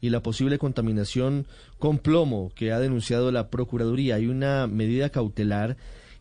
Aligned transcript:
y 0.00 0.10
la 0.10 0.22
posible 0.22 0.58
contaminación 0.58 1.46
con 1.78 1.98
plomo 1.98 2.50
que 2.54 2.72
ha 2.72 2.80
denunciado 2.80 3.32
la 3.32 3.50
Procuraduría. 3.50 4.16
Hay 4.16 4.26
una 4.26 4.66
medida 4.66 5.10
cautelar 5.10 5.76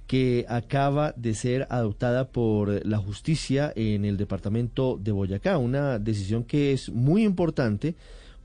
que 0.07 0.45
acaba 0.49 1.13
de 1.17 1.33
ser 1.33 1.67
adoptada 1.69 2.29
por 2.29 2.85
la 2.85 2.97
justicia 2.97 3.73
en 3.75 4.05
el 4.05 4.17
departamento 4.17 4.99
de 5.01 5.11
Boyacá, 5.11 5.57
una 5.57 5.99
decisión 5.99 6.43
que 6.43 6.73
es 6.73 6.89
muy 6.89 7.23
importante 7.23 7.95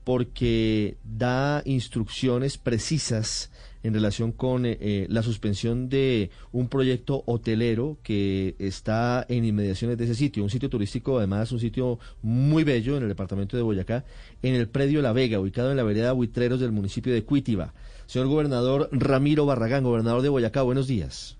porque 0.03 0.97
da 1.03 1.61
instrucciones 1.65 2.57
precisas 2.57 3.51
en 3.83 3.93
relación 3.93 4.31
con 4.31 4.65
eh, 4.65 4.77
eh, 4.79 5.07
la 5.09 5.23
suspensión 5.23 5.89
de 5.89 6.29
un 6.51 6.67
proyecto 6.67 7.23
hotelero 7.25 7.97
que 8.03 8.55
está 8.59 9.25
en 9.27 9.45
inmediaciones 9.45 9.97
de 9.97 10.05
ese 10.05 10.15
sitio, 10.15 10.43
un 10.43 10.49
sitio 10.49 10.69
turístico, 10.69 11.17
además 11.17 11.51
un 11.51 11.59
sitio 11.59 11.99
muy 12.21 12.63
bello 12.63 12.97
en 12.97 13.03
el 13.03 13.09
departamento 13.09 13.57
de 13.57 13.63
Boyacá, 13.63 14.03
en 14.43 14.55
el 14.55 14.67
predio 14.67 15.01
La 15.01 15.13
Vega, 15.13 15.39
ubicado 15.39 15.71
en 15.71 15.77
la 15.77 15.83
vereda 15.83 16.11
Buitreros 16.11 16.59
del 16.59 16.71
municipio 16.71 17.13
de 17.13 17.23
Cuítiva. 17.23 17.73
Señor 18.05 18.27
gobernador 18.27 18.89
Ramiro 18.91 19.45
Barragán, 19.45 19.83
gobernador 19.83 20.21
de 20.21 20.29
Boyacá, 20.29 20.61
buenos 20.61 20.87
días. 20.87 21.37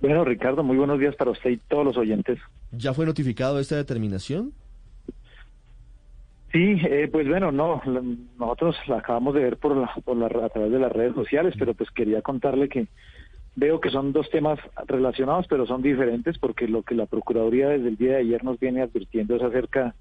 Bueno, 0.00 0.24
Ricardo, 0.24 0.62
muy 0.62 0.76
buenos 0.76 0.98
días 0.98 1.14
para 1.16 1.30
usted 1.30 1.50
y 1.50 1.56
todos 1.56 1.84
los 1.84 1.96
oyentes. 1.96 2.38
¿Ya 2.72 2.92
fue 2.92 3.06
notificado 3.06 3.58
esta 3.58 3.76
determinación? 3.76 4.52
Sí, 6.54 6.76
eh, 6.84 7.08
pues 7.10 7.28
bueno, 7.28 7.50
no, 7.50 7.82
nosotros 8.38 8.76
la 8.86 8.98
acabamos 8.98 9.34
de 9.34 9.42
ver 9.42 9.56
por, 9.56 9.76
la, 9.76 9.92
por 10.04 10.16
la, 10.16 10.26
a 10.26 10.48
través 10.50 10.70
de 10.70 10.78
las 10.78 10.92
redes 10.92 11.12
sociales, 11.16 11.52
pero 11.58 11.74
pues 11.74 11.90
quería 11.90 12.22
contarle 12.22 12.68
que 12.68 12.86
veo 13.56 13.80
que 13.80 13.90
son 13.90 14.12
dos 14.12 14.30
temas 14.30 14.60
relacionados, 14.86 15.48
pero 15.48 15.66
son 15.66 15.82
diferentes 15.82 16.38
porque 16.38 16.68
lo 16.68 16.84
que 16.84 16.94
la 16.94 17.06
Procuraduría 17.06 17.70
desde 17.70 17.88
el 17.88 17.96
día 17.96 18.12
de 18.12 18.18
ayer 18.18 18.44
nos 18.44 18.60
viene 18.60 18.82
advirtiendo 18.82 19.34
es 19.34 19.42
acerca 19.42 19.96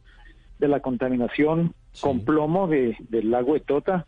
de 0.60 0.68
la 0.68 0.80
contaminación 0.80 1.74
con 2.00 2.24
plomo 2.24 2.68
de, 2.68 2.98
del 3.10 3.32
lago 3.32 3.56
de 3.56 3.62
Tota, 3.62 4.06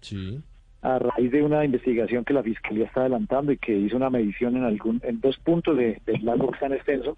a 0.83 0.99
raíz 0.99 1.31
de 1.31 1.41
una 1.41 1.65
investigación 1.65 2.25
que 2.25 2.33
la 2.35 2.43
Fiscalía 2.43 2.85
está 2.85 3.01
adelantando 3.01 3.53
y 3.53 3.57
que 3.57 3.75
hizo 3.75 3.97
una 3.97 4.11
medición 4.11 4.55
en 4.55 4.65
algún 4.65 5.01
en 5.03 5.19
dos 5.19 5.35
puntos 5.39 5.75
de, 5.77 5.99
del 6.05 6.23
lago 6.23 6.49
que 6.49 6.53
está 6.53 6.67
en 6.67 6.73
extenso. 6.73 7.17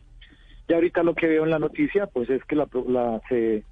Y 0.69 0.73
ahorita 0.73 1.03
lo 1.03 1.15
que 1.15 1.27
veo 1.27 1.43
en 1.43 1.49
la 1.49 1.59
noticia, 1.59 2.07
pues 2.07 2.29
es 2.29 2.41
que 2.45 2.55
la, 2.55 2.69
la 2.87 3.21
se 3.27 3.65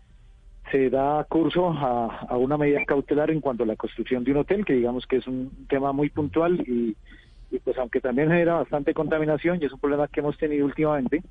se 0.72 0.90
da 0.90 1.24
curso 1.26 1.70
a, 1.70 2.36
una 2.38 2.58
medida 2.58 2.84
cautelar 2.86 3.32
en 3.32 3.42
cuanto 3.42 3.64
a 3.64 3.68
la 3.68 3.76
construcción 3.76 4.24
de 4.24 4.32
un 4.32 4.38
hotel, 4.38 4.66
que 4.66 4.74
digamos 4.74 5.06
que 5.06 5.18
es 5.18 5.28
un 5.28 5.52
tema 5.70 5.92
muy 5.92 6.10
puntual 6.10 6.62
y, 6.62 6.96
pues 7.64 7.78
aunque 7.78 8.02
también 8.02 8.30
genera 8.30 8.56
bastante 8.56 8.94
contaminación 8.94 9.60
y 9.62 9.66
es 9.66 9.72
un 9.72 9.80
problema 9.80 10.08
que 10.08 10.20
hemos 10.20 10.38
tenido 10.38 10.66
últimamente, 10.66 11.22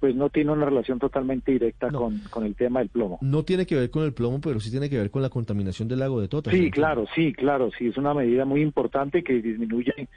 pues 0.00 0.14
no 0.14 0.28
tiene 0.28 0.52
una 0.52 0.66
relación 0.66 0.98
totalmente 0.98 1.52
directa 1.52 1.90
con, 1.90 2.20
con, 2.30 2.44
el 2.44 2.54
tema 2.54 2.80
del 2.80 2.88
plomo. 2.88 3.18
No 3.20 3.44
tiene 3.44 3.66
que 3.66 3.74
ver 3.74 3.90
con 3.90 4.04
el 4.04 4.12
plomo, 4.12 4.40
pero 4.40 4.60
sí 4.60 4.70
tiene 4.70 4.90
que 4.90 4.98
ver 4.98 5.10
con 5.10 5.22
la 5.22 5.30
contaminación 5.30 5.88
del 5.88 6.00
lago 6.00 6.20
de 6.20 6.28
Tota. 6.28 6.50
Sí, 6.50 6.70
claro, 6.70 7.06
sí, 7.14 7.32
claro, 7.32 7.70
sí, 7.76 7.88
es 7.88 7.96
una 7.96 8.14
medida 8.14 8.44
muy 8.44 8.60
importante 8.60 9.24
que 9.24 9.40
disminuye 9.40 10.08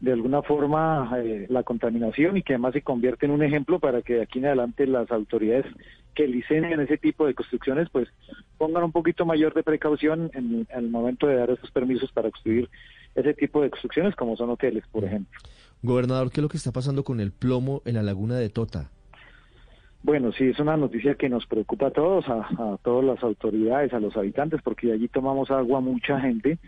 de 0.00 0.12
alguna 0.12 0.42
forma 0.42 1.10
eh, 1.18 1.46
la 1.48 1.64
contaminación 1.64 2.36
y 2.36 2.42
que 2.42 2.54
además 2.54 2.72
se 2.72 2.82
convierte 2.82 3.26
en 3.26 3.32
un 3.32 3.42
ejemplo 3.42 3.80
para 3.80 4.02
que 4.02 4.14
de 4.14 4.22
aquí 4.22 4.38
en 4.38 4.46
adelante 4.46 4.86
las 4.86 5.10
autoridades 5.10 5.66
que 6.14 6.28
licencian 6.28 6.80
ese 6.80 6.98
tipo 6.98 7.26
de 7.26 7.34
construcciones 7.34 7.88
pues 7.90 8.08
pongan 8.58 8.84
un 8.84 8.92
poquito 8.92 9.26
mayor 9.26 9.54
de 9.54 9.64
precaución 9.64 10.30
en, 10.34 10.66
el 10.68 10.90
momento 10.90 11.26
de 11.26 11.36
dar 11.36 11.50
esos 11.50 11.70
permisos 11.72 12.12
para 12.12 12.30
construir 12.30 12.68
ese 13.14 13.34
tipo 13.34 13.60
de 13.62 13.70
construcciones 13.70 14.14
como 14.14 14.36
son 14.36 14.50
hoteles, 14.50 14.84
por 14.92 15.04
ejemplo. 15.04 15.40
Gobernador, 15.82 16.30
¿qué 16.30 16.40
es 16.40 16.42
lo 16.42 16.48
que 16.48 16.56
está 16.56 16.72
pasando 16.72 17.02
con 17.02 17.20
el 17.20 17.32
plomo 17.32 17.82
en 17.84 17.94
la 17.94 18.02
laguna 18.02 18.36
de 18.36 18.50
Tota? 18.50 18.90
Bueno, 20.02 20.30
sí, 20.30 20.44
es 20.44 20.60
una 20.60 20.76
noticia 20.76 21.16
que 21.16 21.28
nos 21.28 21.46
preocupa 21.46 21.88
a 21.88 21.90
todos, 21.90 22.24
a, 22.28 22.46
a 22.56 22.78
todas 22.82 23.04
las 23.04 23.22
autoridades, 23.22 23.92
a 23.92 23.98
los 23.98 24.16
habitantes, 24.16 24.62
porque 24.62 24.88
de 24.88 24.92
allí 24.92 25.08
tomamos 25.08 25.50
agua 25.50 25.80
mucha 25.80 26.20
gente 26.20 26.58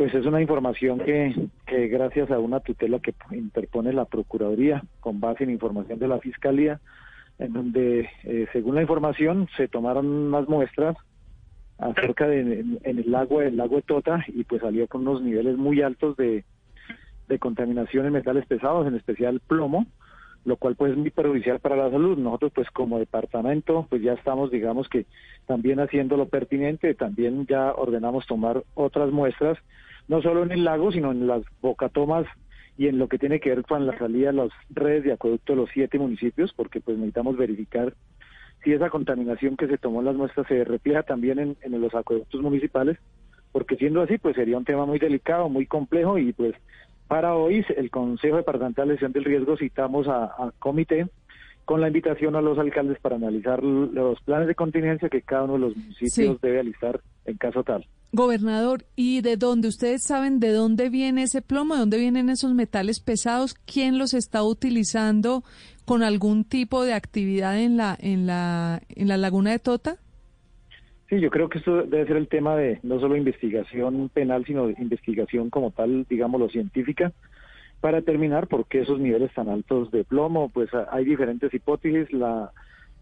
pues 0.00 0.14
es 0.14 0.24
una 0.24 0.40
información 0.40 0.98
que, 1.00 1.34
que 1.70 1.86
gracias 1.86 2.30
a 2.32 2.38
una 2.40 2.58
tutela 2.58 2.98
que 2.98 3.14
interpone 3.30 3.92
la 3.92 4.04
Procuraduría 4.04 4.82
con 4.98 5.20
base 5.20 5.44
en 5.44 5.50
información 5.50 6.00
de 6.00 6.08
la 6.08 6.18
Fiscalía, 6.18 6.80
en 7.38 7.52
donde 7.52 8.10
eh, 8.24 8.48
según 8.52 8.74
la 8.74 8.82
información 8.82 9.48
se 9.56 9.68
tomaron 9.68 10.06
unas 10.06 10.48
muestras 10.48 10.96
acerca 11.78 12.26
de 12.26 12.40
en, 12.40 12.80
el 12.82 13.10
lago 13.10 13.40
el 13.40 13.56
lago 13.56 13.80
Tota 13.82 14.24
y 14.26 14.42
pues 14.42 14.62
salió 14.62 14.88
con 14.88 15.02
unos 15.02 15.22
niveles 15.22 15.56
muy 15.56 15.80
altos 15.80 16.16
de, 16.16 16.44
de 17.28 17.38
contaminación 17.38 18.04
en 18.04 18.14
metales 18.14 18.46
pesados, 18.46 18.88
en 18.88 18.96
especial 18.96 19.40
plomo, 19.40 19.86
lo 20.44 20.56
cual 20.56 20.74
pues 20.74 20.90
es 20.90 20.98
muy 20.98 21.10
perjudicial 21.10 21.60
para 21.60 21.76
la 21.76 21.88
salud. 21.88 22.18
Nosotros 22.18 22.50
pues 22.52 22.68
como 22.72 22.98
departamento 22.98 23.86
pues 23.88 24.02
ya 24.02 24.14
estamos 24.14 24.50
digamos 24.50 24.88
que 24.88 25.06
también 25.46 25.78
haciendo 25.78 26.16
lo 26.16 26.26
pertinente, 26.26 26.94
también 26.94 27.46
ya 27.46 27.72
ordenamos 27.72 28.26
tomar 28.26 28.64
otras 28.74 29.12
muestras 29.12 29.56
no 30.10 30.20
solo 30.22 30.42
en 30.42 30.50
el 30.50 30.64
lago, 30.64 30.90
sino 30.90 31.12
en 31.12 31.28
las 31.28 31.44
bocatomas 31.60 32.26
y 32.76 32.88
en 32.88 32.98
lo 32.98 33.06
que 33.06 33.16
tiene 33.16 33.38
que 33.38 33.50
ver 33.50 33.62
con 33.62 33.86
la 33.86 33.96
salida 33.96 34.32
de 34.32 34.38
las 34.38 34.50
redes 34.68 35.04
de 35.04 35.12
acueducto 35.12 35.52
de 35.52 35.58
los 35.58 35.70
siete 35.72 36.00
municipios, 36.00 36.52
porque 36.52 36.80
pues 36.80 36.98
necesitamos 36.98 37.36
verificar 37.36 37.94
si 38.64 38.72
esa 38.72 38.90
contaminación 38.90 39.56
que 39.56 39.68
se 39.68 39.78
tomó 39.78 40.00
en 40.00 40.06
las 40.06 40.16
muestras 40.16 40.48
se 40.48 40.64
refleja 40.64 41.04
también 41.04 41.56
en, 41.60 41.80
los 41.80 41.94
acueductos 41.94 42.40
municipales, 42.40 42.98
porque 43.52 43.76
siendo 43.76 44.02
así, 44.02 44.18
pues 44.18 44.34
sería 44.34 44.58
un 44.58 44.64
tema 44.64 44.84
muy 44.84 44.98
delicado, 44.98 45.48
muy 45.48 45.66
complejo 45.66 46.18
y 46.18 46.32
pues 46.32 46.54
para 47.06 47.36
hoy 47.36 47.64
el 47.76 47.88
Consejo 47.92 48.38
Departamental 48.38 48.88
de 48.88 48.94
Gestión 48.94 49.12
del 49.12 49.24
Riesgo 49.24 49.56
citamos 49.56 50.08
a, 50.08 50.52
comité 50.58 51.06
con 51.64 51.80
la 51.80 51.86
invitación 51.86 52.34
a 52.34 52.42
los 52.42 52.58
alcaldes 52.58 52.98
para 52.98 53.14
analizar 53.14 53.62
los 53.62 54.20
planes 54.22 54.48
de 54.48 54.56
contingencia 54.56 55.08
que 55.08 55.22
cada 55.22 55.44
uno 55.44 55.52
de 55.52 55.58
los 55.60 55.76
municipios 55.76 56.40
debe 56.40 56.58
alistar 56.58 57.00
en 57.26 57.36
caso 57.36 57.62
tal. 57.62 57.86
Gobernador, 58.12 58.84
¿y 58.96 59.20
de 59.20 59.36
dónde 59.36 59.68
ustedes 59.68 60.02
saben 60.02 60.40
de 60.40 60.50
dónde 60.52 60.90
viene 60.90 61.22
ese 61.22 61.42
plomo, 61.42 61.74
de 61.74 61.80
dónde 61.80 61.98
vienen 61.98 62.28
esos 62.28 62.54
metales 62.54 62.98
pesados? 62.98 63.54
¿Quién 63.54 63.98
los 63.98 64.14
está 64.14 64.42
utilizando 64.42 65.44
con 65.84 66.02
algún 66.02 66.44
tipo 66.44 66.84
de 66.84 66.92
actividad 66.94 67.60
en 67.60 67.76
la 67.76 67.96
en 68.00 68.26
la 68.26 68.82
en 68.88 69.08
la 69.08 69.16
laguna 69.16 69.52
de 69.52 69.60
Tota? 69.60 69.96
Sí, 71.08 71.20
yo 71.20 71.30
creo 71.30 71.48
que 71.48 71.58
esto 71.58 71.82
debe 71.82 72.06
ser 72.06 72.16
el 72.16 72.28
tema 72.28 72.56
de 72.56 72.78
no 72.84 73.00
solo 73.00 73.16
investigación 73.16 74.08
penal, 74.10 74.44
sino 74.44 74.70
investigación 74.70 75.50
como 75.50 75.72
tal, 75.72 76.06
digámoslo, 76.08 76.48
científica, 76.48 77.12
para 77.80 77.98
determinar 77.98 78.46
por 78.46 78.66
qué 78.66 78.82
esos 78.82 79.00
niveles 79.00 79.34
tan 79.34 79.48
altos 79.48 79.90
de 79.90 80.04
plomo. 80.04 80.50
Pues 80.50 80.70
hay 80.90 81.04
diferentes 81.04 81.52
hipótesis. 81.52 82.12
La, 82.12 82.52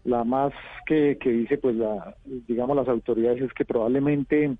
la 0.05 0.23
más 0.23 0.53
que, 0.87 1.17
que 1.19 1.29
dice, 1.29 1.59
pues, 1.59 1.75
la, 1.75 2.15
digamos, 2.47 2.75
las 2.75 2.87
autoridades 2.87 3.43
es 3.43 3.53
que 3.53 3.63
probablemente 3.65 4.57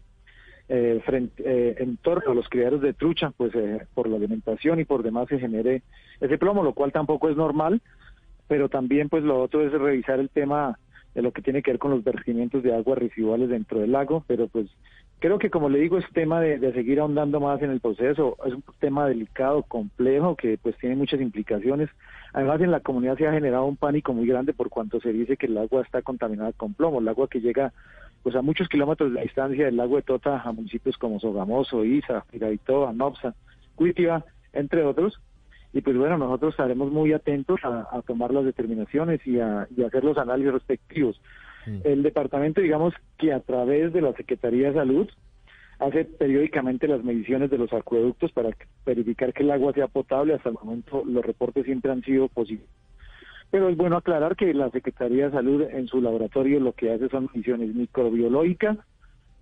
eh, 0.69 1.01
frente, 1.03 1.43
eh, 1.43 1.75
en 1.79 1.97
torno 1.97 2.31
a 2.31 2.35
los 2.35 2.47
criaderos 2.47 2.81
de 2.81 2.93
trucha, 2.93 3.31
pues 3.35 3.53
eh, 3.55 3.87
por 3.95 4.07
la 4.07 4.17
alimentación 4.17 4.79
y 4.79 4.85
por 4.85 5.01
demás 5.01 5.27
se 5.27 5.39
genere 5.39 5.81
ese 6.21 6.37
plomo, 6.37 6.63
lo 6.63 6.73
cual 6.73 6.91
tampoco 6.91 7.27
es 7.27 7.35
normal, 7.35 7.81
pero 8.47 8.69
también 8.69 9.09
pues 9.09 9.23
lo 9.23 9.41
otro 9.41 9.65
es 9.65 9.71
revisar 9.71 10.19
el 10.19 10.29
tema 10.29 10.77
de 11.15 11.23
lo 11.23 11.31
que 11.31 11.41
tiene 11.41 11.63
que 11.63 11.71
ver 11.71 11.79
con 11.79 11.89
los 11.89 12.03
vertimientos 12.03 12.61
de 12.61 12.75
aguas 12.75 12.99
residuales 12.99 13.49
dentro 13.49 13.79
del 13.79 13.93
lago, 13.93 14.23
pero 14.27 14.47
pues 14.47 14.67
creo 15.17 15.39
que 15.39 15.49
como 15.49 15.69
le 15.69 15.79
digo 15.79 15.97
es 15.97 16.05
tema 16.13 16.39
de, 16.39 16.59
de 16.59 16.71
seguir 16.71 16.99
ahondando 16.99 17.39
más 17.39 17.59
en 17.63 17.71
el 17.71 17.79
proceso, 17.79 18.37
es 18.45 18.53
un 18.53 18.63
tema 18.79 19.07
delicado, 19.07 19.63
complejo, 19.63 20.35
que 20.35 20.59
pues 20.61 20.77
tiene 20.77 20.95
muchas 20.95 21.19
implicaciones. 21.19 21.89
Además 22.31 22.61
en 22.61 22.69
la 22.69 22.81
comunidad 22.81 23.17
se 23.17 23.27
ha 23.27 23.33
generado 23.33 23.65
un 23.65 23.75
pánico 23.75 24.13
muy 24.13 24.27
grande 24.27 24.53
por 24.53 24.69
cuanto 24.69 25.01
se 25.01 25.11
dice 25.11 25.35
que 25.35 25.47
el 25.47 25.57
agua 25.57 25.81
está 25.81 26.03
contaminada 26.03 26.53
con 26.53 26.75
plomo, 26.75 26.99
el 26.99 27.07
agua 27.07 27.27
que 27.27 27.41
llega 27.41 27.73
pues 28.23 28.35
a 28.35 28.41
muchos 28.41 28.67
kilómetros 28.67 29.13
de 29.13 29.21
distancia 29.21 29.65
del 29.65 29.77
lago 29.77 29.95
de 29.95 30.01
Tota 30.01 30.41
a 30.41 30.51
municipios 30.51 30.97
como 30.97 31.19
Sogamoso, 31.19 31.85
Isa, 31.85 32.25
Piraitoa, 32.31 32.93
Nopsa, 32.93 33.35
Cuitiva, 33.75 34.25
entre 34.53 34.83
otros. 34.83 35.19
Y 35.71 35.81
pues 35.81 35.97
bueno, 35.97 36.17
nosotros 36.17 36.53
estaremos 36.53 36.91
muy 36.91 37.13
atentos 37.13 37.59
a, 37.63 38.01
tomar 38.05 38.33
las 38.33 38.43
determinaciones 38.43 39.25
y 39.25 39.39
a, 39.39 39.67
hacer 39.85 40.03
los 40.03 40.17
análisis 40.17 40.53
respectivos. 40.53 41.21
El 41.83 42.01
departamento, 42.01 42.61
digamos 42.61 42.95
que 43.17 43.31
a 43.31 43.41
través 43.41 43.93
de 43.93 44.01
la 44.01 44.13
Secretaría 44.13 44.69
de 44.69 44.73
Salud, 44.73 45.07
hace 45.77 46.05
periódicamente 46.05 46.87
las 46.87 47.03
mediciones 47.03 47.51
de 47.51 47.59
los 47.59 47.71
acueductos 47.73 48.31
para 48.31 48.49
verificar 48.85 49.33
que 49.33 49.43
el 49.43 49.51
agua 49.51 49.73
sea 49.73 49.87
potable. 49.87 50.33
Hasta 50.33 50.49
el 50.49 50.55
momento 50.55 51.03
los 51.05 51.23
reportes 51.23 51.65
siempre 51.65 51.91
han 51.91 52.01
sido 52.01 52.27
positivos 52.27 52.69
Pero 53.51 53.69
es 53.69 53.77
bueno 53.77 53.97
aclarar 53.97 54.35
que 54.35 54.53
la 54.53 54.69
Secretaría 54.69 55.25
de 55.25 55.31
Salud 55.31 55.63
en 55.63 55.87
su 55.87 56.01
laboratorio 56.01 56.59
lo 56.59 56.73
que 56.73 56.91
hace 56.91 57.09
son 57.09 57.29
misiones 57.33 57.73
microbiológicas, 57.73 58.77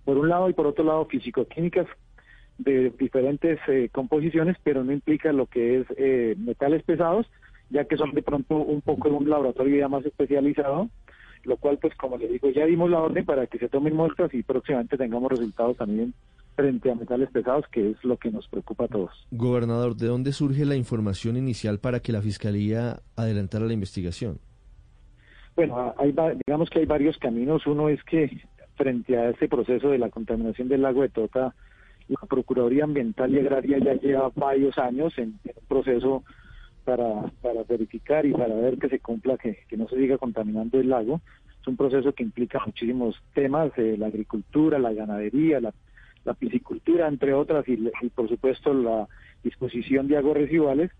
por 0.04 0.16
un 0.16 0.28
lado, 0.28 0.48
y 0.48 0.54
por 0.54 0.66
otro 0.66 0.84
lado 0.84 1.04
físico-químicas 1.06 1.86
de 2.56 2.90
diferentes 2.98 3.58
eh, 3.68 3.88
composiciones, 3.92 4.56
pero 4.64 4.82
no 4.82 4.92
implica 4.92 5.32
lo 5.32 5.46
que 5.46 5.80
es 5.80 5.86
eh, 5.96 6.34
metales 6.38 6.82
pesados, 6.82 7.26
ya 7.70 7.84
que 7.84 7.96
son 7.96 8.12
de 8.12 8.22
pronto 8.22 8.56
un 8.56 8.80
poco 8.80 9.08
un 9.10 9.28
laboratorio 9.28 9.78
ya 9.78 9.88
más 9.88 10.04
especializado, 10.06 10.88
lo 11.44 11.56
cual 11.58 11.78
pues 11.78 11.94
como 11.96 12.16
le 12.16 12.28
digo, 12.28 12.50
ya 12.50 12.64
dimos 12.64 12.90
la 12.90 13.00
orden 13.00 13.24
para 13.24 13.46
que 13.46 13.58
se 13.58 13.68
tomen 13.68 13.94
muestras 13.94 14.32
y 14.32 14.42
próximamente 14.42 14.96
tengamos 14.96 15.30
resultados 15.30 15.76
también 15.76 16.14
frente 16.58 16.90
a 16.90 16.96
metales 16.96 17.30
pesados, 17.30 17.64
que 17.70 17.90
es 17.90 18.02
lo 18.02 18.16
que 18.16 18.32
nos 18.32 18.48
preocupa 18.48 18.86
a 18.86 18.88
todos. 18.88 19.12
Gobernador, 19.30 19.94
¿de 19.94 20.08
dónde 20.08 20.32
surge 20.32 20.64
la 20.64 20.74
información 20.74 21.36
inicial 21.36 21.78
para 21.78 22.00
que 22.00 22.10
la 22.10 22.20
Fiscalía 22.20 22.98
adelantara 23.14 23.64
la 23.64 23.74
investigación? 23.74 24.40
Bueno, 25.54 25.94
hay, 25.96 26.12
digamos 26.44 26.68
que 26.68 26.80
hay 26.80 26.86
varios 26.86 27.16
caminos. 27.18 27.64
Uno 27.68 27.88
es 27.88 28.02
que 28.02 28.42
frente 28.74 29.16
a 29.16 29.30
este 29.30 29.48
proceso 29.48 29.90
de 29.90 29.98
la 29.98 30.10
contaminación 30.10 30.68
del 30.68 30.82
lago 30.82 31.02
de 31.02 31.10
Tota, 31.10 31.54
la 32.08 32.26
Procuraduría 32.28 32.82
Ambiental 32.82 33.32
y 33.32 33.38
Agraria 33.38 33.78
ya 33.78 33.94
lleva 33.94 34.32
varios 34.34 34.76
años 34.78 35.16
en, 35.16 35.38
un 35.44 35.66
proceso 35.68 36.24
para, 36.84 37.22
para 37.40 37.62
verificar 37.68 38.26
y 38.26 38.32
para 38.32 38.56
ver 38.56 38.78
que 38.78 38.88
se 38.88 38.98
cumpla, 38.98 39.38
que, 39.38 39.58
que 39.68 39.76
no 39.76 39.86
se 39.88 39.94
siga 39.94 40.18
contaminando 40.18 40.80
el 40.80 40.88
lago. 40.88 41.20
Es 41.60 41.68
un 41.68 41.76
proceso 41.76 42.12
que 42.12 42.24
implica 42.24 42.60
muchísimos 42.66 43.14
temas, 43.32 43.70
eh, 43.76 43.94
la 43.96 44.08
agricultura, 44.08 44.80
la 44.80 44.92
ganadería, 44.92 45.60
la 45.60 45.72
la 46.28 46.34
piscicultura, 46.34 47.08
entre 47.08 47.32
otras, 47.32 47.66
y, 47.68 47.76
por 48.14 48.28
supuesto 48.28 48.74
la 48.74 49.08
disposición 49.42 50.08
de 50.08 50.18
aguas 50.18 50.36
residuales, 50.36 50.90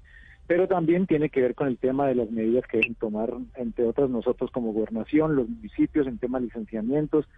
pero 0.46 0.66
también 0.66 1.06
tiene 1.06 1.28
que 1.28 1.42
ver 1.42 1.54
con 1.54 1.68
el 1.68 1.76
tema 1.76 2.06
de 2.06 2.14
las 2.14 2.30
medidas 2.30 2.64
que 2.66 2.78
deben 2.78 2.94
tomar, 2.94 3.30
entre 3.56 3.84
otras, 3.84 4.08
nosotros 4.08 4.50
como 4.50 4.72
gobernación, 4.72 5.36
los 5.36 5.46
municipios 5.46 6.06
en 6.06 6.16
temas 6.16 6.40
de 6.40 6.46
licenciamientos, 6.46 7.28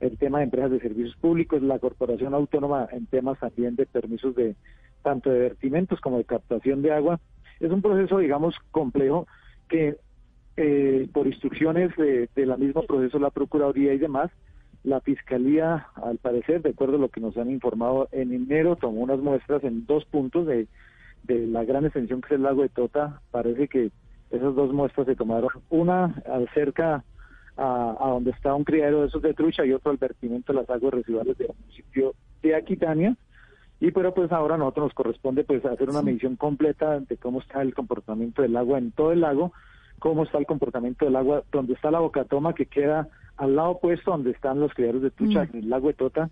el 0.00 0.16
tema 0.16 0.38
de 0.38 0.44
empresas 0.44 0.70
de 0.70 0.80
servicios 0.80 1.16
públicos, 1.16 1.62
la 1.62 1.78
corporación 1.78 2.32
autónoma 2.32 2.88
en 2.90 3.04
temas 3.06 3.38
también 3.38 3.76
de 3.76 3.84
permisos 3.84 4.34
de 4.34 4.56
tanto 5.02 5.30
de 5.30 5.40
vertimentos 5.40 6.00
como 6.00 6.16
de 6.16 6.24
captación 6.24 6.80
de 6.80 6.92
agua. 6.92 7.20
Es 7.60 7.70
un 7.70 7.82
proceso, 7.82 8.18
digamos, 8.18 8.54
complejo 8.70 9.26
que 9.68 9.98
eh, 10.56 11.08
por 11.12 11.26
instrucciones 11.26 11.94
de, 11.96 12.30
de 12.34 12.46
la 12.46 12.56
misma 12.56 12.82
proceso, 12.82 13.18
la 13.18 13.30
Procuraduría 13.30 13.92
y 13.92 13.98
demás, 13.98 14.30
la 14.84 15.00
Fiscalía, 15.00 15.88
al 15.94 16.18
parecer, 16.18 16.62
de 16.62 16.70
acuerdo 16.70 16.96
a 16.96 17.00
lo 17.00 17.08
que 17.08 17.20
nos 17.20 17.36
han 17.38 17.50
informado, 17.50 18.08
en 18.12 18.32
enero 18.32 18.76
tomó 18.76 19.00
unas 19.00 19.18
muestras 19.18 19.64
en 19.64 19.86
dos 19.86 20.04
puntos 20.04 20.46
de, 20.46 20.68
de 21.24 21.46
la 21.46 21.64
gran 21.64 21.86
extensión 21.86 22.20
que 22.20 22.26
es 22.26 22.32
el 22.32 22.42
lago 22.42 22.62
de 22.62 22.68
Tota. 22.68 23.20
Parece 23.30 23.66
que 23.66 23.90
esas 24.30 24.54
dos 24.54 24.72
muestras 24.72 25.06
se 25.06 25.16
tomaron, 25.16 25.50
una 25.70 26.14
cerca 26.52 27.02
a, 27.56 27.96
a, 27.98 28.08
donde 28.10 28.32
está 28.32 28.54
un 28.54 28.64
criadero 28.64 29.00
de 29.00 29.06
esos 29.06 29.22
de 29.22 29.32
trucha 29.32 29.64
y 29.64 29.72
otro 29.72 29.90
al 29.90 29.96
vertimiento 29.96 30.52
de 30.52 30.60
las 30.60 30.70
aguas 30.70 30.92
residuales 30.92 31.38
del 31.38 31.52
municipio 31.60 32.14
de 32.42 32.54
Aquitania. 32.54 33.16
Y 33.80 33.90
pero 33.90 34.12
pues 34.12 34.30
ahora 34.32 34.54
a 34.54 34.58
nosotros 34.58 34.86
nos 34.86 34.94
corresponde 34.94 35.44
pues 35.44 35.64
hacer 35.64 35.88
una 35.88 36.02
medición 36.02 36.36
completa 36.36 37.00
de 37.00 37.16
cómo 37.16 37.40
está 37.40 37.62
el 37.62 37.74
comportamiento 37.74 38.42
del 38.42 38.56
agua 38.56 38.78
en 38.78 38.92
todo 38.92 39.12
el 39.12 39.20
lago, 39.20 39.52
cómo 39.98 40.24
está 40.24 40.38
el 40.38 40.46
comportamiento 40.46 41.04
del 41.06 41.16
agua, 41.16 41.42
donde 41.52 41.72
está 41.72 41.90
la 41.90 42.00
bocatoma 42.00 42.54
que 42.54 42.66
queda 42.66 43.08
al 43.36 43.56
lado 43.56 43.70
opuesto 43.70 44.10
donde 44.10 44.30
están 44.30 44.60
los 44.60 44.72
criaderos 44.74 45.02
de 45.02 45.10
Tucha, 45.10 45.44
mm. 45.44 45.48
en 45.52 45.64
el 45.64 45.70
lago 45.70 45.88
de 45.88 45.94
Tota, 45.94 46.30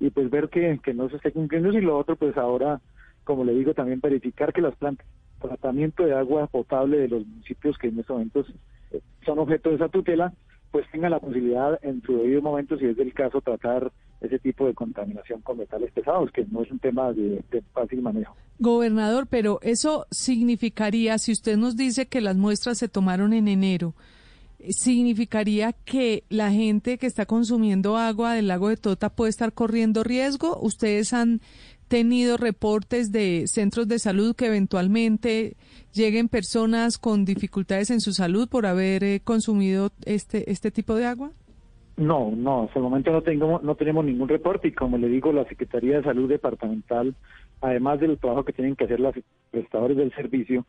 y 0.00 0.10
pues 0.10 0.30
ver 0.30 0.48
que, 0.48 0.80
que 0.82 0.94
no 0.94 1.08
se 1.08 1.16
esté 1.16 1.32
cumpliendo 1.32 1.70
y 1.72 1.80
lo 1.80 1.96
otro 1.98 2.16
pues 2.16 2.36
ahora, 2.36 2.80
como 3.24 3.44
le 3.44 3.54
digo, 3.54 3.74
también 3.74 4.00
verificar 4.00 4.52
que 4.52 4.60
las 4.60 4.74
plantas 4.76 5.06
tratamiento 5.48 6.04
de 6.04 6.14
agua 6.14 6.46
potable 6.46 6.98
de 6.98 7.08
los 7.08 7.26
municipios 7.26 7.76
que 7.78 7.88
en 7.88 7.98
estos 7.98 8.14
momentos 8.14 8.46
eh, 8.92 9.00
son 9.24 9.38
objeto 9.38 9.70
de 9.70 9.76
esa 9.76 9.88
tutela, 9.88 10.32
pues 10.70 10.86
tengan 10.90 11.12
la 11.12 11.20
posibilidad 11.20 11.78
en 11.82 12.02
su 12.02 12.16
debido 12.16 12.42
momento, 12.42 12.76
si 12.78 12.86
es 12.86 12.96
del 12.96 13.12
caso, 13.12 13.40
tratar 13.40 13.92
ese 14.20 14.38
tipo 14.38 14.66
de 14.66 14.74
contaminación 14.74 15.40
con 15.42 15.58
metales 15.58 15.92
pesados, 15.92 16.30
que 16.32 16.46
no 16.50 16.62
es 16.62 16.70
un 16.70 16.78
tema 16.78 17.12
de, 17.12 17.44
de, 17.50 17.62
fácil 17.72 18.00
manejo. 18.02 18.34
Gobernador, 18.58 19.26
pero 19.28 19.58
eso 19.62 20.06
significaría, 20.10 21.18
si 21.18 21.32
usted 21.32 21.56
nos 21.56 21.76
dice 21.76 22.06
que 22.06 22.20
las 22.20 22.36
muestras 22.36 22.78
se 22.78 22.88
tomaron 22.88 23.32
en 23.34 23.48
enero, 23.48 23.94
significaría 24.70 25.72
que 25.72 26.24
la 26.28 26.50
gente 26.50 26.98
que 26.98 27.06
está 27.06 27.26
consumiendo 27.26 27.96
agua 27.96 28.34
del 28.34 28.48
lago 28.48 28.68
de 28.68 28.76
Tota 28.76 29.10
puede 29.10 29.30
estar 29.30 29.52
corriendo 29.52 30.04
riesgo. 30.04 30.58
Ustedes 30.60 31.12
han 31.12 31.40
tenido 31.88 32.36
reportes 32.36 33.12
de 33.12 33.44
centros 33.46 33.88
de 33.88 33.98
salud 33.98 34.34
que 34.34 34.46
eventualmente 34.46 35.56
lleguen 35.92 36.28
personas 36.28 36.98
con 36.98 37.24
dificultades 37.24 37.90
en 37.90 38.00
su 38.00 38.12
salud 38.12 38.48
por 38.48 38.66
haber 38.66 39.04
eh, 39.04 39.20
consumido 39.22 39.90
este 40.04 40.50
este 40.50 40.70
tipo 40.70 40.94
de 40.94 41.06
agua? 41.06 41.30
No, 41.96 42.32
no, 42.34 42.64
hasta 42.64 42.80
el 42.80 42.82
momento 42.82 43.12
no 43.12 43.22
tengo, 43.22 43.60
no 43.62 43.76
tenemos 43.76 44.04
ningún 44.04 44.28
reporte 44.28 44.68
y 44.68 44.72
como 44.72 44.98
le 44.98 45.08
digo, 45.08 45.32
la 45.32 45.44
Secretaría 45.44 45.98
de 45.98 46.02
Salud 46.02 46.28
Departamental, 46.28 47.14
además 47.60 48.00
del 48.00 48.18
trabajo 48.18 48.44
que 48.44 48.52
tienen 48.52 48.74
que 48.74 48.84
hacer 48.84 48.98
los 48.98 49.14
prestadores 49.52 49.96
del 49.96 50.12
servicio, 50.12 50.66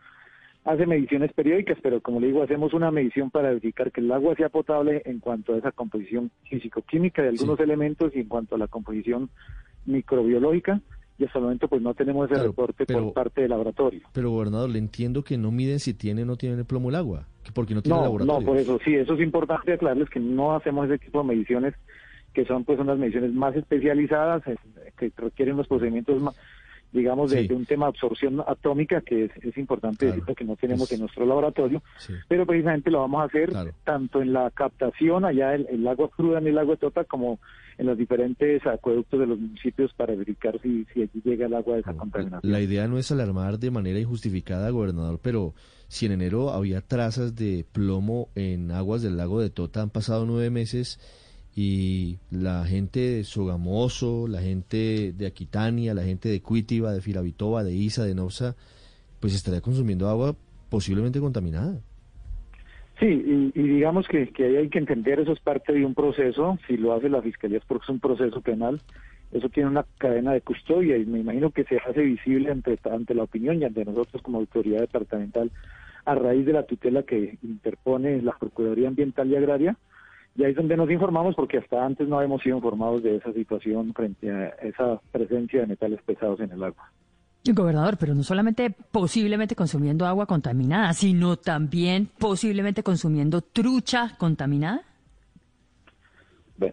hace 0.65 0.87
mediciones 0.87 1.31
periódicas, 1.31 1.77
pero 1.81 2.01
como 2.01 2.19
le 2.19 2.27
digo, 2.27 2.43
hacemos 2.43 2.73
una 2.73 2.91
medición 2.91 3.29
para 3.29 3.49
verificar 3.49 3.91
que 3.91 4.01
el 4.01 4.11
agua 4.11 4.35
sea 4.35 4.49
potable 4.49 5.03
en 5.05 5.19
cuanto 5.19 5.53
a 5.53 5.57
esa 5.57 5.71
composición 5.71 6.31
físico-química 6.49 7.21
de 7.21 7.29
algunos 7.29 7.59
elementos 7.59 8.15
y 8.15 8.21
en 8.21 8.27
cuanto 8.27 8.55
a 8.55 8.57
la 8.57 8.67
composición 8.67 9.29
microbiológica. 9.85 10.81
Y 11.17 11.23
hasta 11.23 11.37
el 11.39 11.43
momento 11.43 11.69
pues 11.69 11.81
no 11.81 11.93
tenemos 11.93 12.29
ese 12.29 12.43
reporte 12.43 12.85
por 12.85 13.13
parte 13.13 13.41
del 13.41 13.51
laboratorio. 13.51 14.01
Pero 14.11 14.31
gobernador, 14.31 14.69
le 14.69 14.79
entiendo 14.79 15.23
que 15.23 15.37
no 15.37 15.49
miden 15.49 15.79
si 15.79 15.93
tiene 15.93 16.23
o 16.23 16.25
no 16.25 16.35
tiene 16.35 16.57
el 16.57 16.65
plomo 16.65 16.89
el 16.89 16.95
agua, 16.95 17.25
porque 17.53 17.73
no 17.73 17.81
tiene 17.81 18.01
laboratorio. 18.01 18.39
No, 18.41 18.45
por 18.45 18.57
eso 18.57 18.79
sí, 18.83 18.95
eso 18.95 19.13
es 19.13 19.21
importante 19.21 19.71
aclararles 19.71 20.09
que 20.09 20.19
no 20.19 20.55
hacemos 20.55 20.89
ese 20.89 20.97
tipo 20.97 21.21
de 21.21 21.27
mediciones 21.27 21.73
que 22.33 22.43
son 22.43 22.65
pues 22.65 22.77
unas 22.79 22.97
mediciones 22.97 23.33
más 23.33 23.55
especializadas, 23.55 24.43
que 24.97 25.11
requieren 25.15 25.55
los 25.55 25.67
procedimientos 25.67 26.21
más, 26.21 26.35
digamos, 26.95 27.31
de, 27.31 27.47
un 27.53 27.65
tema 27.65 27.85
de 27.85 27.89
absorción 27.89 28.41
atómica 28.47 29.01
que 29.01 29.25
es, 29.25 29.57
importante 29.57 30.07
decir 30.07 30.23
que 30.35 30.43
no 30.45 30.55
tenemos 30.55 30.91
en 30.91 31.01
nuestro 31.01 31.25
laboratorio, 31.25 31.83
pero 32.27 32.45
precisamente 32.45 32.89
lo 32.89 33.01
vamos 33.01 33.21
a 33.21 33.25
hacer 33.25 33.51
tanto 33.83 34.21
en 34.21 34.33
la 34.33 34.49
captación 34.51 35.25
allá 35.25 35.53
el, 35.53 35.67
el, 35.69 35.87
agua 35.87 36.09
cruda 36.09 36.39
en 36.39 36.47
el 36.47 36.57
agua 36.57 36.75
de 36.75 36.79
Tota 36.79 37.03
como 37.03 37.39
en 37.77 37.85
los 37.87 37.97
diferentes 37.97 38.65
acueductos 38.65 39.19
de 39.19 39.27
los 39.27 39.39
municipios 39.39 39.93
para 39.93 40.15
verificar 40.15 40.59
si, 40.61 40.85
si 40.93 41.01
allí 41.01 41.21
llega 41.23 41.45
el 41.45 41.53
agua 41.53 41.75
de 41.75 41.81
esa 41.81 41.93
contaminación. 41.93 42.51
La 42.51 42.61
idea 42.61 42.87
no 42.87 42.97
es 42.97 43.11
alarmar 43.11 43.59
de 43.59 43.71
manera 43.71 43.99
injustificada, 43.99 44.69
gobernador, 44.69 45.19
pero 45.21 45.53
si 45.87 46.05
en 46.05 46.13
enero 46.13 46.51
había 46.51 46.81
trazas 46.81 47.35
de 47.35 47.65
plomo 47.71 48.29
en 48.35 48.71
aguas 48.71 49.01
del 49.01 49.17
lago 49.17 49.41
de 49.41 49.49
Tota, 49.49 49.81
han 49.81 49.89
pasado 49.89 50.25
nueve 50.25 50.49
meses 50.49 50.99
y 51.55 52.17
la 52.31 52.65
gente 52.65 52.99
de 52.99 53.23
Sogamoso, 53.23 54.27
la 54.27 54.41
gente 54.41 55.13
de 55.13 55.25
Aquitania, 55.25 55.93
la 55.93 56.03
gente 56.03 56.27
de 56.27 56.41
Cuitiva, 56.41 56.91
de 56.91 57.01
Firavitoba, 57.01 57.63
de 57.63 57.73
Isa, 57.73 58.03
de 58.03 58.13
Nopsa, 58.13 58.55
pues 59.21 59.33
estaría 59.33 59.61
consumiendo 59.61 60.09
agua 60.09 60.35
posiblemente 60.69 61.21
contaminada. 61.21 61.79
Sí, 62.99 63.51
y, 63.55 63.61
digamos 63.61 64.07
que, 64.07 64.27
que 64.27 64.57
hay 64.57 64.69
que 64.69 64.79
entender, 64.79 65.19
eso 65.19 65.31
es 65.31 65.39
parte 65.39 65.73
de 65.73 65.85
un 65.85 65.93
proceso, 65.93 66.57
si 66.67 66.77
lo 66.77 66.93
hace 66.93 67.09
la 67.09 67.21
Fiscalía 67.21 67.57
es 67.57 67.65
porque 67.65 67.83
es 67.83 67.89
un 67.89 67.99
proceso 67.99 68.41
penal, 68.41 68.81
eso 69.31 69.49
tiene 69.49 69.69
una 69.69 69.85
cadena 69.97 70.33
de 70.33 70.41
custodia 70.41 70.97
y 70.97 71.05
me 71.05 71.19
imagino 71.19 71.51
que 71.51 71.63
se 71.65 71.77
hace 71.77 72.01
visible 72.01 72.51
ante, 72.51 72.77
ante 72.89 73.13
la 73.13 73.23
opinión 73.23 73.61
y 73.61 73.65
ante 73.65 73.83
nosotros 73.83 74.21
como 74.21 74.39
autoridad 74.39 74.81
departamental 74.81 75.51
a 76.05 76.15
raíz 76.15 76.45
de 76.45 76.53
la 76.53 76.63
tutela 76.63 77.03
que 77.03 77.37
interpone 77.43 78.21
la 78.21 78.33
Procuraduría 78.37 78.87
Ambiental 78.87 79.29
y 79.29 79.35
Agraria, 79.35 79.77
y 80.35 80.43
ahí 80.43 80.51
es 80.51 80.57
donde 80.57 80.75
nos 80.75 80.91
informamos 80.91 81.33
porque 81.35 81.59
hasta 81.59 81.85
antes 81.85 82.07
no 82.07 82.17
habíamos 82.17 82.41
sido 82.41 82.57
informados 82.57 83.01
de 83.03 83.15
esa 83.15 83.31
situación 83.31 83.93
frente 83.93 84.29
a 84.29 84.47
esa 84.61 84.99
presencia 85.11 85.61
de 85.61 85.67
metales 85.67 86.01
pesados 86.03 86.39
en 86.41 86.51
el 86.51 86.63
agua. 86.63 86.91
Gobernador, 87.47 87.97
pero 87.99 88.15
no 88.15 88.23
solamente 88.23 88.71
posiblemente 88.91 89.55
consumiendo 89.55 90.05
agua 90.07 90.25
contaminada, 90.25 90.93
sino 90.93 91.37
también 91.37 92.09
posiblemente 92.17 92.81
consumiendo 92.81 93.41
trucha 93.41 94.15
contaminada. 94.17 94.81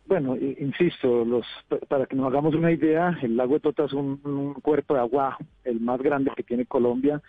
Bueno, 0.07 0.37
insisto, 0.37 1.25
los, 1.25 1.45
para 1.89 2.07
que 2.07 2.17
nos 2.17 2.29
hagamos 2.29 2.55
una 2.55 2.73
idea, 2.73 3.19
el 3.21 3.37
lago 3.37 3.55
de 3.55 3.61
Tota 3.61 3.85
es 3.85 3.93
un 3.93 4.55
cuerpo 4.63 4.95
de 4.95 5.01
agua 5.01 5.37
el 5.65 5.81
más 5.81 6.01
grande 6.01 6.31
que 6.35 6.43
tiene 6.43 6.65
Colombia, 6.65 7.21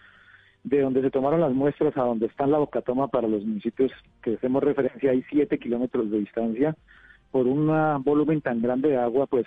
de 0.63 0.82
donde 0.82 1.01
se 1.01 1.12
tomaron 1.12 1.41
las 1.41 1.53
muestras 1.53 1.96
a 1.98 2.03
donde 2.03 2.27
está 2.27 2.48
la 2.48 2.58
bocatoma 2.58 3.08
para 3.08 3.27
los 3.27 3.43
municipios 3.43 3.91
que 4.22 4.36
hacemos 4.36 4.63
referencia, 4.63 5.12
hay 5.12 5.24
siete 5.29 5.60
kilómetros 5.60 6.10
de 6.10 6.20
distancia. 6.20 6.75
Por 7.32 7.48
un 7.48 7.67
volumen 8.03 8.41
tan 8.41 8.62
grande 8.62 8.89
de 8.89 8.98
agua, 8.98 9.27
pues 9.27 9.46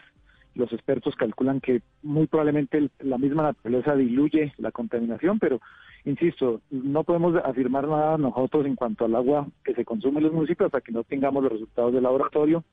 los 0.55 0.73
expertos 0.73 1.15
calculan 1.15 1.61
que 1.61 1.83
muy 2.03 2.27
probablemente 2.27 2.91
la 3.01 3.19
misma 3.19 3.45
naturaleza 3.45 3.95
diluye 3.95 4.53
la 4.59 4.73
contaminación, 4.73 5.39
pero 5.39 5.61
insisto, 6.05 6.61
no 6.71 7.05
podemos 7.05 7.37
afirmar 7.45 7.87
nada 7.87 8.19
nosotros 8.19 8.67
en 8.67 8.75
cuanto 8.75 9.05
al 9.05 9.15
agua 9.15 9.47
que 9.65 9.75
se 9.75 9.85
consume 9.85 10.19
en 10.19 10.25
los 10.25 10.33
municipios 10.33 10.67
hasta 10.67 10.81
que 10.81 10.93
no 10.93 11.05
tengamos 11.05 11.43
los 11.43 11.53
resultados 11.53 11.93
del 11.93 12.03
laboratorio 12.03 12.65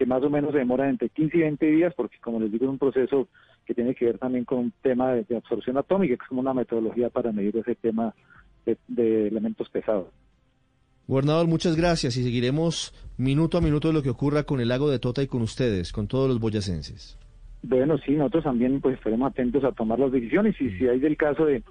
que 0.00 0.06
más 0.06 0.22
o 0.22 0.30
menos 0.30 0.52
se 0.52 0.58
demoran 0.58 0.88
entre 0.88 1.10
15 1.10 1.36
y 1.36 1.40
20 1.40 1.66
días, 1.66 1.92
porque 1.94 2.16
como 2.22 2.40
les 2.40 2.50
digo, 2.50 2.64
es 2.64 2.70
un 2.70 2.78
proceso 2.78 3.28
que 3.66 3.74
tiene 3.74 3.94
que 3.94 4.06
ver 4.06 4.18
también 4.18 4.44
con 4.44 4.58
un 4.58 4.72
tema 4.82 5.12
de, 5.12 5.36
absorción 5.36 5.76
atómica, 5.76 6.16
que 6.16 6.22
es 6.22 6.28
como 6.28 6.40
una 6.40 6.54
metodología 6.54 7.08
para 7.10 7.32
medir 7.32 7.56
ese 7.56 7.74
tema 7.74 8.14
de, 8.66 9.28
elementos 9.28 9.68
pesados. 9.68 10.08
Gobernador, 11.06 11.46
muchas 11.46 11.76
gracias 11.76 12.16
y 12.16 12.22
seguiremos 12.22 12.94
minuto 13.16 13.58
a 13.58 13.60
minuto 13.60 13.92
lo 13.92 14.02
que 14.02 14.10
ocurra 14.10 14.44
con 14.44 14.60
el 14.60 14.68
lago 14.68 14.90
de 14.90 14.98
Tota 14.98 15.22
y 15.22 15.26
con 15.26 15.42
ustedes, 15.42 15.92
con 15.92 16.06
todos 16.06 16.28
los 16.28 16.38
boyacenses. 16.38 17.18
Bueno, 17.62 17.98
sí, 17.98 18.12
nosotros 18.12 18.44
también 18.44 18.80
pues 18.80 18.96
estaremos 18.96 19.30
atentos 19.30 19.64
a 19.64 19.72
tomar 19.72 19.98
las 19.98 20.12
decisiones 20.12 20.58
y 20.60 20.70
si 20.70 20.86
hay 20.86 20.98
del 20.98 21.16
caso 21.16 21.44
de, 21.44 21.62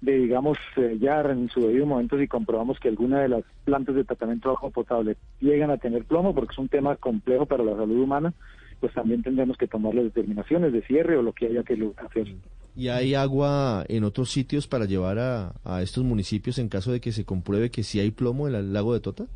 de 0.00 0.16
digamos, 0.16 0.58
eh, 0.76 0.96
ya 1.00 1.20
en 1.20 1.48
su 1.48 1.60
debido 1.60 1.86
momento 1.86 2.18
si 2.18 2.28
comprobamos 2.28 2.78
que 2.78 2.88
alguna 2.88 3.20
de 3.20 3.28
las 3.28 3.44
plantas 3.64 3.94
de 3.94 4.04
tratamiento 4.04 4.48
de 4.48 4.54
agua 4.56 4.70
potable 4.70 5.16
llegan 5.40 5.70
a 5.70 5.76
tener 5.76 6.04
plomo, 6.04 6.34
porque 6.34 6.52
es 6.52 6.58
un 6.58 6.68
tema 6.68 6.96
complejo 6.96 7.46
para 7.46 7.64
la 7.64 7.76
salud 7.76 8.00
humana, 8.00 8.32
pues 8.80 8.92
también 8.94 9.22
tendremos 9.22 9.56
que 9.56 9.66
tomar 9.66 9.94
las 9.94 10.04
determinaciones 10.04 10.72
de 10.72 10.82
cierre 10.82 11.16
o 11.16 11.22
lo 11.22 11.32
que 11.32 11.46
haya 11.46 11.62
que 11.62 11.74
hacer. 11.96 12.34
¿Y 12.76 12.88
hay 12.88 13.14
agua 13.14 13.84
en 13.88 14.04
otros 14.04 14.30
sitios 14.30 14.68
para 14.68 14.84
llevar 14.84 15.18
a, 15.18 15.52
a 15.64 15.82
estos 15.82 16.04
municipios 16.04 16.58
en 16.58 16.68
caso 16.68 16.92
de 16.92 17.00
que 17.00 17.12
se 17.12 17.24
compruebe 17.24 17.70
que 17.70 17.82
sí 17.82 17.98
hay 17.98 18.10
plomo 18.10 18.46
en 18.48 18.54
el 18.54 18.72
lago 18.72 18.94
de 18.94 19.00
Tota? 19.00 19.26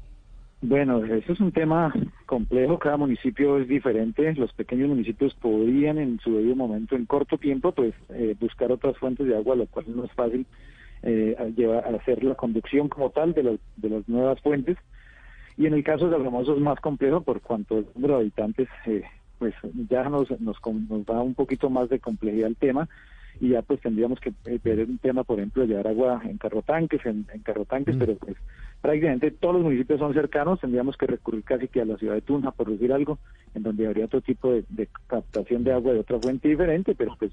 Bueno, 0.65 1.05
eso 1.05 1.33
es 1.33 1.41
un 1.41 1.51
tema 1.51 1.93
complejo, 2.27 2.79
cada 2.79 2.97
municipio 2.97 3.59
es 3.59 3.67
diferente, 3.67 4.33
los 4.35 4.53
pequeños 4.53 4.89
municipios 4.91 5.35
podrían 5.35 5.99
en 5.99 6.21
su 6.21 6.37
debido 6.37 6.55
momento, 6.55 6.95
en 6.95 7.05
corto 7.05 7.37
tiempo, 7.37 7.73
pues 7.73 7.95
eh, 8.11 8.37
buscar 8.39 8.71
otras 8.71 8.97
fuentes 8.99 9.27
de 9.27 9.37
agua, 9.37 9.57
lo 9.57 9.67
cual 9.67 9.87
no 9.89 10.05
es 10.05 10.13
fácil 10.13 10.47
eh, 11.03 11.37
llevar, 11.57 11.93
hacer 11.97 12.23
la 12.23 12.37
conducción 12.37 12.89
como 12.89 13.11
tal 13.11 13.35
de, 13.35 13.59
de 13.77 13.89
las 13.89 14.09
nuevas 14.09 14.41
fuentes. 14.41 14.79
Y 15.57 15.67
en 15.67 15.75
el 15.75 15.83
caso 15.83 16.09
de 16.09 16.15
Algamoso 16.15 16.55
es 16.55 16.61
más 16.61 16.79
complejo 16.79 17.23
por 17.23 17.41
cuanto 17.41 17.79
el 17.79 17.87
número 17.97 18.15
de 18.15 18.21
habitantes, 18.21 18.69
eh, 18.87 19.03
pues 19.43 19.57
ya 19.91 20.09
nos, 20.09 20.31
nos, 20.41 20.57
nos 20.89 21.05
da 21.05 21.21
un 21.21 21.35
poquito 21.35 21.69
más 21.69 21.89
de 21.89 21.99
complejidad 21.99 22.47
el 22.47 22.55
tema 22.55 22.89
y 23.41 23.49
ya 23.49 23.63
pues 23.63 23.81
tendríamos 23.81 24.21
que 24.21 24.33
eh, 24.45 24.61
ver 24.63 24.85
un 24.85 24.99
tema, 24.99 25.25
por 25.25 25.41
ejemplo, 25.41 25.65
llevar 25.65 25.89
agua 25.89 26.23
en 26.25 26.39
carrotanques, 26.39 27.05
en, 27.05 27.27
en 27.35 27.41
carrotanques, 27.41 27.97
pero 27.99 28.15
pues 28.15 28.37
prácticamente 28.81 29.33
todos 29.33 29.57
los 29.57 29.65
municipios 29.65 29.99
son 29.99 30.15
cercanos, 30.15 30.61
tendríamos 30.61 30.97
que 30.97 31.09
recurrir 31.09 31.43
casi 31.43 31.67
que 31.67 31.81
a 31.81 31.85
la 31.85 31.97
ciudad 31.97 32.15
de 32.15 32.21
Tunja, 32.21 32.53
por 32.53 32.71
decir 32.71 32.93
algo, 32.93 33.19
en 33.57 33.65
donde 33.65 33.85
habría 33.85 34.05
otro 34.05 34.21
tipo 34.21 34.53
de, 34.53 34.65
de 34.69 34.89
captación 35.09 35.65
de 35.65 35.73
agua 35.73 35.93
de 35.93 35.99
otra 35.99 36.21
fuente 36.21 36.47
diferente, 36.47 36.95
pero 36.95 37.17
pues 37.19 37.33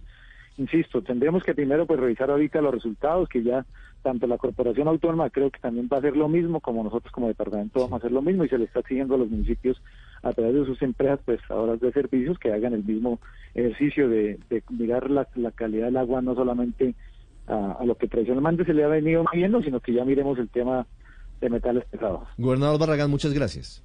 insisto, 0.57 1.03
tendremos 1.03 1.43
que 1.43 1.53
primero 1.53 1.85
pues 1.85 1.99
revisar 1.99 2.31
ahorita 2.31 2.59
los 2.59 2.73
resultados, 2.73 3.29
que 3.29 3.43
ya 3.43 3.67
tanto 4.01 4.25
la 4.25 4.39
corporación 4.39 4.87
autónoma 4.87 5.29
creo 5.29 5.51
que 5.51 5.59
también 5.59 5.87
va 5.93 5.97
a 5.97 5.99
hacer 5.99 6.17
lo 6.17 6.27
mismo, 6.27 6.59
como 6.59 6.83
nosotros 6.83 7.11
como 7.11 7.27
departamento 7.27 7.81
vamos 7.81 7.93
a 7.93 7.97
hacer 7.97 8.11
lo 8.11 8.23
mismo 8.23 8.45
y 8.45 8.49
se 8.49 8.57
le 8.57 8.65
está 8.65 8.79
exigiendo 8.79 9.13
a 9.13 9.19
los 9.19 9.29
municipios 9.29 9.79
a 10.21 10.33
través 10.33 10.53
de 10.53 10.65
sus 10.65 10.81
empresas 10.81 11.19
prestadoras 11.23 11.79
de 11.79 11.91
servicios 11.91 12.37
que 12.39 12.51
hagan 12.51 12.73
el 12.73 12.83
mismo 12.83 13.19
ejercicio 13.53 14.09
de, 14.09 14.39
de 14.49 14.63
mirar 14.69 15.09
la, 15.09 15.27
la, 15.35 15.51
calidad 15.51 15.85
del 15.85 15.97
agua 15.97 16.21
no 16.21 16.35
solamente 16.35 16.95
a, 17.47 17.77
a, 17.79 17.85
lo 17.85 17.95
que 17.95 18.07
tradicionalmente 18.07 18.65
se 18.65 18.73
le 18.73 18.83
ha 18.83 18.87
venido 18.87 19.23
midiendo, 19.33 19.61
sino 19.61 19.79
que 19.79 19.93
ya 19.93 20.05
miremos 20.05 20.37
el 20.37 20.49
tema 20.49 20.85
de 21.41 21.49
metales 21.49 21.85
pesados. 21.85 22.27
Gobernador 22.37 22.79
Barragán, 22.79 23.09
muchas 23.09 23.33
gracias. 23.33 23.83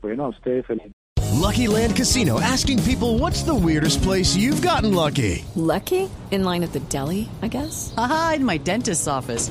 Bueno, 0.00 0.26
a 0.26 0.28
ustedes 0.28 0.66
feliz. 0.66 0.92
Lucky 1.40 1.66
Land 1.68 1.96
Casino 1.96 2.38
asking 2.40 2.80
people 2.82 3.18
what's 3.18 3.42
the 3.42 3.54
weirdest 3.54 4.02
place 4.02 4.36
you've 4.36 4.62
gotten 4.62 4.94
lucky? 4.94 5.44
Lucky? 5.54 6.08
In 6.30 6.44
line 6.44 6.62
at 6.62 6.72
the 6.72 6.80
deli, 6.80 7.28
I 7.42 7.48
guess. 7.48 7.94
Aha, 7.96 8.34
in 8.36 8.44
my 8.44 8.58
dentist's 8.58 9.08
office. 9.08 9.50